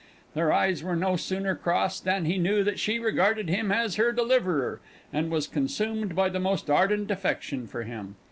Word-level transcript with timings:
Their 0.33 0.51
eyes 0.51 0.81
were 0.81 0.95
no 0.95 1.15
sooner 1.15 1.53
crossed 1.53 2.05
than 2.05 2.25
he 2.25 2.39
knew 2.39 2.63
that 2.63 2.79
she 2.79 2.97
regarded 2.97 3.49
him 3.49 3.71
as 3.71 3.97
her 3.97 4.11
deliverer, 4.11 4.81
and 5.13 5.29
was 5.29 5.45
consumed 5.45 6.15
by 6.15 6.27
the 6.29 6.39
most 6.39 6.71
ardent 6.71 7.11
affection 7.11 7.67
for 7.67 7.83
him. 7.83 8.15